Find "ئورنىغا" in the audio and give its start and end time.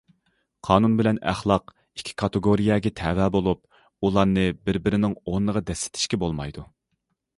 5.25-5.63